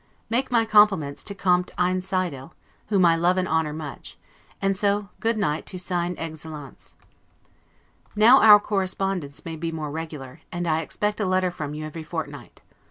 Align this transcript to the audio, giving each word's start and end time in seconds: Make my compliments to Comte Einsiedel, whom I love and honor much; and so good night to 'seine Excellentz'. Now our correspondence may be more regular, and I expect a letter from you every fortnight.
Make 0.31 0.49
my 0.49 0.65
compliments 0.65 1.23
to 1.25 1.35
Comte 1.35 1.69
Einsiedel, 1.77 2.53
whom 2.87 3.05
I 3.05 3.15
love 3.15 3.37
and 3.37 3.47
honor 3.47 3.71
much; 3.71 4.17
and 4.59 4.75
so 4.75 5.09
good 5.19 5.37
night 5.37 5.67
to 5.67 5.77
'seine 5.77 6.15
Excellentz'. 6.15 6.95
Now 8.15 8.41
our 8.41 8.59
correspondence 8.59 9.45
may 9.45 9.55
be 9.55 9.71
more 9.71 9.91
regular, 9.91 10.39
and 10.51 10.67
I 10.67 10.81
expect 10.81 11.19
a 11.19 11.27
letter 11.27 11.51
from 11.51 11.75
you 11.75 11.85
every 11.85 12.01
fortnight. 12.01 12.63